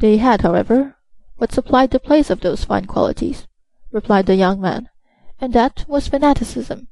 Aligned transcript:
They 0.00 0.16
had, 0.16 0.40
however, 0.40 0.96
what 1.36 1.52
supplied 1.52 1.90
the 1.90 2.00
place 2.00 2.30
of 2.30 2.40
those 2.40 2.64
fine 2.64 2.86
qualities, 2.86 3.46
replied 3.92 4.24
the 4.24 4.34
young 4.34 4.58
man, 4.58 4.88
and 5.38 5.52
that 5.52 5.84
was 5.86 6.08
fanaticism. 6.08 6.88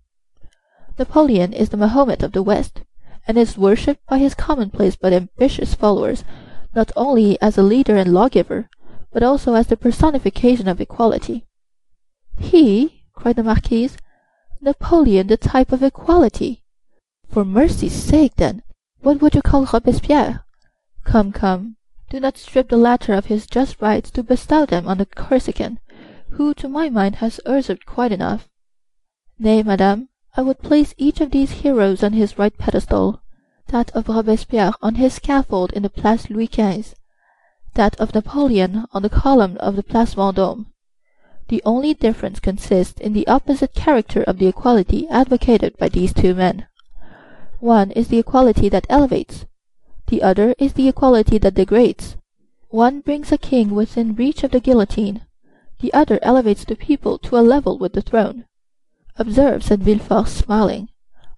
Napoleon 0.98 1.54
is 1.54 1.70
the 1.70 1.78
Mahomet 1.78 2.22
of 2.22 2.32
the 2.32 2.42
West, 2.42 2.82
and 3.26 3.38
is 3.38 3.56
worshipped 3.56 4.06
by 4.06 4.18
his 4.18 4.34
commonplace 4.34 4.94
but 4.94 5.14
ambitious 5.14 5.72
followers 5.74 6.22
not 6.74 6.92
only 6.96 7.40
as 7.40 7.56
a 7.56 7.62
leader 7.62 7.96
and 7.96 8.12
lawgiver, 8.12 8.68
but 9.10 9.22
also 9.22 9.54
as 9.54 9.68
the 9.68 9.76
personification 9.76 10.68
of 10.68 10.78
equality." 10.78 11.46
"He!" 12.38 13.04
cried 13.14 13.36
the 13.36 13.42
Marquise. 13.42 13.96
"Napoleon 14.60 15.28
the 15.28 15.38
type 15.38 15.72
of 15.72 15.82
equality! 15.82 16.62
For 17.26 17.42
mercy's 17.42 17.94
sake, 17.94 18.36
then, 18.36 18.62
what 19.00 19.22
would 19.22 19.34
you 19.34 19.40
call 19.40 19.64
Robespierre? 19.64 20.44
Come, 21.04 21.32
come, 21.32 21.77
do 22.10 22.18
not 22.20 22.38
strip 22.38 22.68
the 22.68 22.76
latter 22.76 23.12
of 23.12 23.26
his 23.26 23.46
just 23.46 23.80
rights 23.80 24.10
to 24.10 24.22
bestow 24.22 24.64
them 24.64 24.88
on 24.88 24.98
the 24.98 25.06
Corsican, 25.06 25.78
who 26.30 26.54
to 26.54 26.68
my 26.68 26.88
mind 26.88 27.16
has 27.16 27.40
usurped 27.46 27.86
quite 27.86 28.12
enough. 28.12 28.48
Nay, 29.38 29.62
madame, 29.62 30.08
I 30.36 30.42
would 30.42 30.62
place 30.62 30.94
each 30.96 31.20
of 31.20 31.30
these 31.30 31.62
heroes 31.62 32.02
on 32.02 32.12
his 32.12 32.38
right 32.38 32.56
pedestal 32.56 33.20
that 33.68 33.90
of 33.90 34.08
Robespierre 34.08 34.72
on 34.80 34.94
his 34.94 35.14
scaffold 35.14 35.72
in 35.72 35.82
the 35.82 35.90
Place 35.90 36.30
Louis 36.30 36.48
Quinze, 36.48 36.94
that 37.74 37.94
of 38.00 38.14
Napoleon 38.14 38.86
on 38.92 39.02
the 39.02 39.10
column 39.10 39.56
of 39.58 39.76
the 39.76 39.82
Place 39.82 40.14
Vendôme. 40.14 40.66
The 41.48 41.62
only 41.64 41.94
difference 41.94 42.40
consists 42.40 43.00
in 43.00 43.12
the 43.12 43.26
opposite 43.26 43.74
character 43.74 44.22
of 44.22 44.38
the 44.38 44.46
equality 44.46 45.06
advocated 45.08 45.76
by 45.76 45.88
these 45.88 46.12
two 46.12 46.34
men. 46.34 46.66
One 47.60 47.90
is 47.90 48.08
the 48.08 48.18
equality 48.18 48.68
that 48.68 48.86
elevates, 48.88 49.44
the 50.08 50.22
other 50.22 50.54
is 50.58 50.72
the 50.72 50.88
equality 50.88 51.38
that 51.38 51.54
degrades. 51.54 52.16
One 52.70 53.00
brings 53.00 53.32
a 53.32 53.38
king 53.38 53.70
within 53.70 54.14
reach 54.14 54.42
of 54.42 54.50
the 54.50 54.60
guillotine, 54.60 55.22
the 55.80 55.92
other 55.94 56.18
elevates 56.22 56.64
the 56.64 56.76
people 56.76 57.18
to 57.18 57.38
a 57.38 57.40
level 57.40 57.78
with 57.78 57.92
the 57.92 58.02
throne. 58.02 58.44
Observe, 59.16 59.62
said 59.62 59.82
Villefort, 59.82 60.28
smiling. 60.28 60.88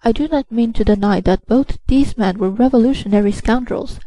I 0.03 0.13
do 0.13 0.29
not 0.29 0.51
mean 0.51 0.73
to 0.75 0.85
deny 0.85 1.21
that 1.21 1.47
both 1.47 1.79
these 1.87 2.17
men 2.17 2.39
were 2.39 2.51
revolutionary 2.51 3.33
scoundrels, 3.33 4.01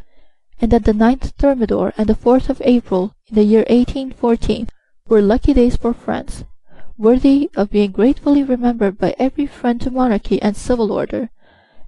and 0.60 0.70
that 0.70 0.84
the 0.84 0.92
9th 0.92 1.32
Thermidor 1.38 1.92
and 1.96 2.08
the 2.08 2.14
4th 2.14 2.48
of 2.48 2.60
April 2.64 3.14
in 3.28 3.36
the 3.36 3.44
year 3.44 3.64
1814 3.68 4.68
were 5.08 5.22
lucky 5.22 5.52
days 5.52 5.76
for 5.76 5.92
France, 5.92 6.44
worthy 6.96 7.50
of 7.54 7.70
being 7.70 7.92
gratefully 7.92 8.42
remembered 8.42 8.98
by 8.98 9.14
every 9.18 9.46
friend 9.46 9.80
to 9.80 9.90
monarchy 9.90 10.40
and 10.42 10.56
civil 10.56 10.90
order, 10.90 11.30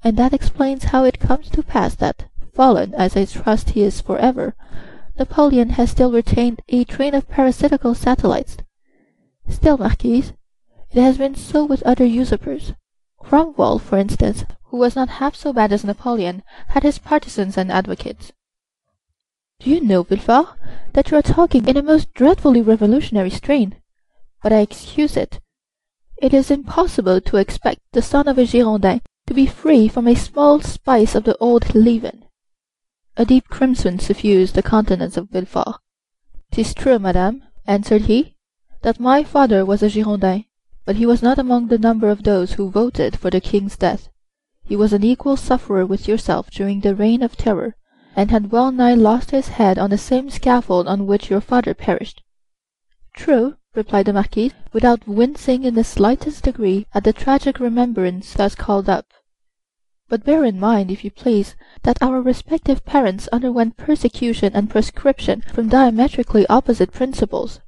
and 0.04 0.16
that 0.16 0.32
explains 0.32 0.84
how 0.84 1.04
it 1.04 1.18
comes 1.18 1.48
to 1.50 1.62
pass 1.62 1.94
that, 1.96 2.25
fallen 2.56 2.94
as 2.94 3.14
I 3.16 3.26
trust 3.26 3.70
he 3.70 3.82
is 3.82 4.00
for 4.00 4.16
ever, 4.18 4.56
Napoleon 5.18 5.70
has 5.70 5.90
still 5.90 6.10
retained 6.10 6.62
a 6.70 6.84
train 6.84 7.14
of 7.14 7.28
parasitical 7.28 7.94
satellites. 7.94 8.56
Still, 9.46 9.76
Marquise, 9.76 10.32
it 10.90 11.02
has 11.02 11.18
been 11.18 11.34
so 11.34 11.66
with 11.66 11.82
other 11.82 12.06
usurpers. 12.06 12.72
Cromwell, 13.18 13.78
for 13.78 13.98
instance, 13.98 14.44
who 14.64 14.78
was 14.78 14.96
not 14.96 15.20
half 15.20 15.36
so 15.36 15.52
bad 15.52 15.70
as 15.70 15.84
Napoleon, 15.84 16.42
had 16.68 16.82
his 16.82 16.98
partisans 16.98 17.58
and 17.58 17.70
advocates. 17.70 18.32
Do 19.60 19.70
you 19.70 19.80
know, 19.82 20.02
Villefort, 20.02 20.56
that 20.94 21.10
you 21.10 21.18
are 21.18 21.22
talking 21.22 21.68
in 21.68 21.76
a 21.76 21.82
most 21.82 22.12
dreadfully 22.14 22.62
revolutionary 22.62 23.30
strain? 23.30 23.76
But 24.42 24.52
I 24.52 24.60
excuse 24.60 25.16
it. 25.16 25.40
It 26.16 26.32
is 26.32 26.50
impossible 26.50 27.20
to 27.20 27.36
expect 27.36 27.80
the 27.92 28.00
son 28.00 28.28
of 28.28 28.38
a 28.38 28.46
Girondin 28.46 29.02
to 29.26 29.34
be 29.34 29.46
free 29.46 29.88
from 29.88 30.06
a 30.06 30.14
small 30.14 30.60
spice 30.60 31.14
of 31.14 31.24
the 31.24 31.36
old 31.38 31.74
leaven. 31.74 32.25
A 33.18 33.24
deep 33.24 33.48
crimson 33.48 33.98
suffused 33.98 34.54
the 34.54 34.62
countenance 34.62 35.16
of 35.16 35.30
Villefort. 35.30 35.76
"'Tis 36.50 36.74
true, 36.74 36.98
madame," 36.98 37.42
answered 37.66 38.02
he, 38.02 38.36
"that 38.82 39.00
my 39.00 39.24
father 39.24 39.64
was 39.64 39.82
a 39.82 39.88
Girondin 39.88 40.44
but 40.84 40.96
he 40.96 41.04
was 41.04 41.22
not 41.22 41.38
among 41.38 41.66
the 41.66 41.78
number 41.78 42.08
of 42.10 42.22
those 42.22 42.52
who 42.52 42.70
voted 42.70 43.18
for 43.18 43.28
the 43.28 43.40
king's 43.40 43.76
death. 43.76 44.08
He 44.62 44.76
was 44.76 44.92
an 44.92 45.02
equal 45.02 45.36
sufferer 45.36 45.84
with 45.84 46.06
yourself 46.06 46.50
during 46.50 46.80
the 46.80 46.94
Reign 46.94 47.22
of 47.22 47.36
Terror, 47.36 47.74
and 48.14 48.30
had 48.30 48.52
well 48.52 48.70
nigh 48.70 48.94
lost 48.94 49.32
his 49.32 49.48
head 49.48 49.78
on 49.78 49.90
the 49.90 49.98
same 49.98 50.30
scaffold 50.30 50.86
on 50.86 51.06
which 51.06 51.28
your 51.28 51.40
father 51.40 51.74
perished." 51.74 52.22
"True," 53.14 53.56
replied 53.74 54.06
the 54.06 54.12
Marquise, 54.12 54.52
without 54.72 55.08
wincing 55.08 55.64
in 55.64 55.74
the 55.74 55.84
slightest 55.84 56.44
degree 56.44 56.86
at 56.94 57.02
the 57.02 57.12
tragic 57.12 57.58
remembrance 57.58 58.34
thus 58.34 58.54
called 58.54 58.88
up. 58.88 59.06
"But 60.08 60.24
bear 60.24 60.44
in 60.44 60.60
mind, 60.60 60.90
if 60.90 61.04
you 61.04 61.10
please, 61.10 61.56
that 61.82 62.00
our 62.00 62.20
respective 62.20 62.84
parents 62.84 63.28
underwent 63.32 63.76
persecution 63.76 64.52
and 64.54 64.70
proscription 64.70 65.42
from 65.52 65.68
diametrically 65.68 66.46
opposite 66.48 66.92
principles 66.92 67.60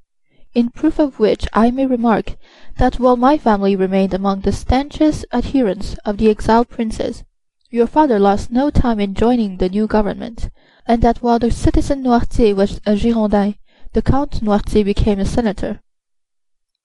in 0.55 0.71
proof 0.71 0.99
of 0.99 1.19
which 1.19 1.47
I 1.53 1.71
may 1.71 1.87
remark 1.87 2.37
that 2.79 2.99
while 2.99 3.17
my 3.17 3.39
family 3.39 3.77
remained 3.77 4.15
among 4.15 4.41
the 4.41 4.51
stanchest 4.53 5.25
adherents 5.33 5.95
of 6.05 6.17
the 6.17 6.31
exiled 6.31 6.69
princes, 6.69 7.23
your 7.71 7.87
father 7.87 8.19
lost 8.19 8.51
no 8.51 8.71
time 8.71 8.99
in 8.99 9.15
joining 9.15 9.59
the 9.59 9.69
new 9.69 9.87
government, 9.87 10.49
and 10.87 11.03
that 11.03 11.23
while 11.23 11.39
the 11.39 11.51
citizen 11.51 12.03
Noirtier 12.03 12.57
was 12.57 12.81
a 12.87 12.97
Girondin, 12.97 13.57
the 13.93 14.03
Count 14.03 14.43
Noirtier 14.43 14.85
became 14.85 15.19
a 15.19 15.27
senator." 15.27 15.81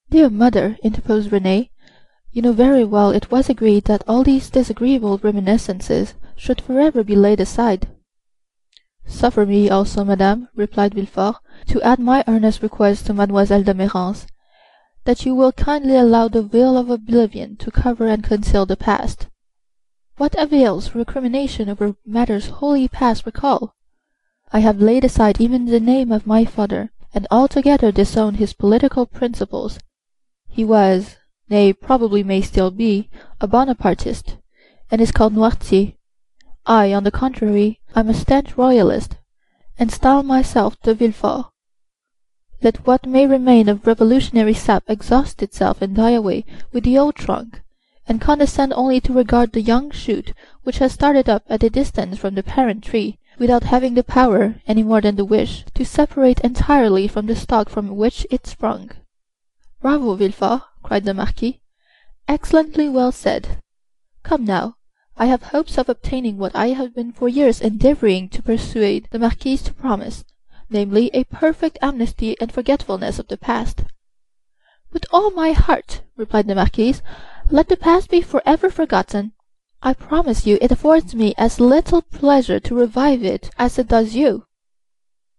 "Dear 0.09 0.29
mother," 0.29 0.77
interposed 0.83 1.31
Renée, 1.31 1.69
"you 2.33 2.41
know 2.41 2.51
very 2.51 2.83
well 2.83 3.11
it 3.11 3.29
was 3.29 3.47
agreed 3.47 3.83
that 3.85 4.03
all 4.07 4.23
these 4.23 4.49
disagreeable 4.49 5.19
reminiscences 5.19 6.15
should 6.35 6.59
forever 6.59 7.03
be 7.03 7.15
laid 7.15 7.39
aside." 7.39 7.87
"Suffer 9.05 9.45
me 9.45 9.69
also, 9.69 10.03
madame," 10.03 10.49
replied 10.55 10.95
Villefort, 10.95 11.35
"to 11.67 11.79
add 11.83 11.99
my 11.99 12.23
earnest 12.27 12.63
request 12.63 13.05
to 13.05 13.13
Mademoiselle 13.13 13.61
de 13.61 13.73
Méran's, 13.75 14.25
that 15.05 15.25
you 15.25 15.35
will 15.35 15.51
kindly 15.51 15.95
allow 15.95 16.27
the 16.27 16.41
veil 16.41 16.75
of 16.75 16.89
oblivion 16.89 17.55
to 17.57 17.69
cover 17.69 18.07
and 18.07 18.23
conceal 18.23 18.65
the 18.65 18.75
past. 18.75 19.27
What 20.17 20.33
avails 20.35 20.95
recrimination 20.95 21.69
over 21.69 21.95
matters 22.05 22.47
wholly 22.47 22.87
past 22.87 23.25
recall? 23.27 23.75
I 24.51 24.59
have 24.61 24.81
laid 24.81 25.03
aside 25.03 25.39
even 25.39 25.65
the 25.65 25.79
name 25.79 26.11
of 26.11 26.25
my 26.25 26.45
father, 26.45 26.91
and 27.13 27.27
altogether 27.29 27.91
disowned 27.91 28.37
his 28.37 28.53
political 28.53 29.05
principles. 29.05 29.77
He 30.47 30.63
was, 30.63 31.17
nay, 31.49 31.73
probably 31.73 32.23
may 32.23 32.41
still 32.41 32.71
be, 32.71 33.09
a 33.41 33.47
Bonapartist, 33.47 34.37
and 34.89 35.01
is 35.01 35.11
called 35.11 35.33
Noirtier. 35.33 35.95
I, 36.65 36.93
on 36.93 37.03
the 37.03 37.11
contrary, 37.11 37.79
am 37.95 38.09
a 38.09 38.13
stanch 38.13 38.57
royalist, 38.57 39.17
and 39.77 39.91
style 39.91 40.23
myself 40.23 40.81
de 40.81 40.93
Villefort. 40.93 41.47
Let 42.61 42.87
what 42.87 43.05
may 43.05 43.27
remain 43.27 43.67
of 43.67 43.85
revolutionary 43.85 44.53
sap 44.53 44.85
exhaust 44.87 45.43
itself 45.43 45.81
and 45.81 45.95
die 45.95 46.11
away 46.11 46.45
with 46.71 46.85
the 46.85 46.97
old 46.97 47.15
trunk, 47.15 47.61
and 48.07 48.21
condescend 48.21 48.71
only 48.73 49.01
to 49.01 49.11
regard 49.11 49.51
the 49.51 49.61
young 49.61 49.91
shoot 49.91 50.33
which 50.63 50.77
has 50.77 50.93
started 50.93 51.27
up 51.27 51.43
at 51.49 51.63
a 51.63 51.69
distance 51.69 52.17
from 52.17 52.35
the 52.35 52.43
parent 52.43 52.83
tree, 52.83 53.19
without 53.37 53.63
having 53.63 53.95
the 53.95 54.03
power, 54.03 54.55
any 54.67 54.83
more 54.83 55.01
than 55.01 55.17
the 55.17 55.25
wish, 55.25 55.65
to 55.73 55.83
separate 55.83 56.39
entirely 56.39 57.07
from 57.07 57.25
the 57.25 57.35
stock 57.35 57.67
from 57.67 57.97
which 57.97 58.25
it 58.31 58.47
sprung." 58.47 58.91
"Bravo, 59.81 60.15
Villefort!" 60.15 60.61
Cried 60.83 61.05
the 61.05 61.13
Marquis. 61.13 61.61
"Excellently 62.27 62.89
well 62.89 63.11
said. 63.11 63.61
Come 64.21 64.43
now. 64.43 64.75
I 65.15 65.27
have 65.27 65.43
hopes 65.43 65.77
of 65.77 65.89
obtaining 65.89 66.37
what 66.37 66.55
I 66.55 66.67
have 66.67 66.93
been 66.93 67.11
for 67.11 67.29
years 67.29 67.61
endeavoring 67.61 68.29
to 68.29 68.43
persuade 68.43 69.07
the 69.11 69.19
Marquise 69.19 69.61
to 69.63 69.73
promise, 69.73 70.25
namely, 70.69 71.09
a 71.13 71.23
perfect 71.23 71.77
amnesty 71.81 72.35
and 72.41 72.51
forgetfulness 72.51 73.17
of 73.17 73.27
the 73.27 73.37
past." 73.37 73.83
"With 74.91 75.05
all 75.11 75.31
my 75.31 75.53
heart," 75.53 76.01
replied 76.15 76.47
the 76.47 76.55
Marquise. 76.55 77.01
"Let 77.49 77.69
the 77.69 77.77
past 77.77 78.09
be 78.09 78.21
forever 78.21 78.69
forgotten. 78.69 79.33
I 79.81 79.93
promise 79.93 80.45
you 80.45 80.57
it 80.61 80.71
affords 80.71 81.13
me 81.13 81.33
as 81.37 81.59
little 81.59 82.01
pleasure 82.01 82.59
to 82.59 82.75
revive 82.75 83.23
it 83.23 83.49
as 83.57 83.77
it 83.77 83.87
does 83.87 84.15
you. 84.15 84.45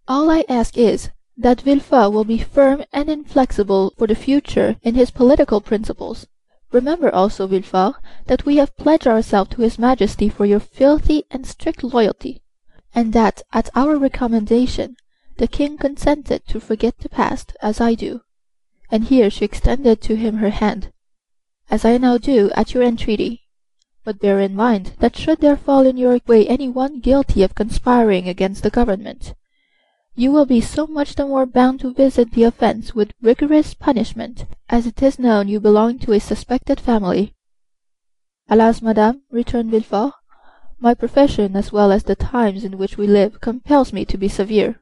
All 0.07 0.29
I 0.29 0.45
ask 0.47 0.77
is, 0.77 1.09
that 1.37 1.61
Villefort 1.61 2.13
will 2.13 2.23
be 2.23 2.37
firm 2.37 2.83
and 2.93 3.09
inflexible 3.09 3.93
for 3.97 4.07
the 4.07 4.15
future 4.15 4.77
in 4.83 4.95
his 4.95 5.11
political 5.11 5.59
principles. 5.59 6.27
Remember 6.71 7.13
also, 7.13 7.45
Villefort, 7.45 7.95
that 8.27 8.45
we 8.45 8.55
have 8.55 8.77
pledged 8.77 9.05
ourselves 9.05 9.49
to 9.51 9.61
his 9.61 9.77
Majesty 9.77 10.29
for 10.29 10.45
your 10.45 10.61
filthy 10.61 11.25
and 11.29 11.45
strict 11.45 11.83
loyalty, 11.83 12.41
and 12.93 13.11
that 13.11 13.41
at 13.51 13.69
our 13.75 13.97
recommendation 13.97 14.95
the 15.37 15.47
king 15.47 15.77
consented 15.77 16.47
to 16.47 16.61
forget 16.61 16.97
the 16.99 17.09
past, 17.09 17.55
as 17.61 17.81
I 17.81 17.95
do," 17.95 18.21
and 18.89 19.03
here 19.03 19.29
she 19.29 19.43
extended 19.43 20.01
to 20.03 20.15
him 20.15 20.37
her 20.37 20.51
hand, 20.51 20.93
"as 21.69 21.83
I 21.83 21.97
now 21.97 22.17
do 22.17 22.49
at 22.55 22.73
your 22.73 22.83
entreaty. 22.83 23.41
But 24.05 24.19
bear 24.19 24.39
in 24.39 24.55
mind 24.55 24.93
that 24.99 25.17
should 25.17 25.41
there 25.41 25.57
fall 25.57 25.85
in 25.85 25.97
your 25.97 26.17
way 26.27 26.47
any 26.47 26.69
one 26.69 27.01
guilty 27.01 27.43
of 27.43 27.55
conspiring 27.55 28.29
against 28.29 28.63
the 28.63 28.69
government 28.69 29.33
you 30.15 30.31
will 30.31 30.45
be 30.45 30.61
so 30.61 30.87
much 30.87 31.15
the 31.15 31.25
more 31.25 31.45
bound 31.45 31.79
to 31.79 31.93
visit 31.93 32.31
the 32.31 32.43
offence 32.43 32.95
with 32.95 33.11
rigorous 33.21 33.73
punishment, 33.73 34.45
as 34.69 34.87
it 34.87 35.01
is 35.03 35.19
known 35.19 35.47
you 35.47 35.59
belong 35.59 35.99
to 35.99 36.13
a 36.13 36.19
suspected 36.19 36.79
family." 36.79 37.33
"Alas, 38.49 38.81
madame," 38.81 39.21
returned 39.29 39.71
Villefort, 39.71 40.13
"my 40.79 40.93
profession 40.93 41.55
as 41.55 41.71
well 41.71 41.91
as 41.91 42.03
the 42.03 42.15
times 42.15 42.63
in 42.63 42.77
which 42.77 42.97
we 42.97 43.07
live 43.07 43.41
compels 43.41 43.91
me 43.91 44.05
to 44.05 44.17
be 44.17 44.27
severe. 44.27 44.79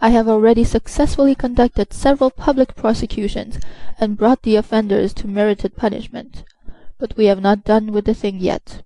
I 0.00 0.10
have 0.10 0.28
already 0.28 0.64
successfully 0.64 1.34
conducted 1.34 1.92
several 1.92 2.30
public 2.30 2.74
prosecutions 2.74 3.58
and 3.98 4.16
brought 4.16 4.42
the 4.42 4.56
offenders 4.56 5.14
to 5.14 5.28
merited 5.28 5.76
punishment. 5.76 6.44
But 6.98 7.16
we 7.16 7.26
have 7.26 7.40
not 7.40 7.64
done 7.64 7.92
with 7.92 8.04
the 8.04 8.14
thing 8.14 8.40
yet. 8.40 8.82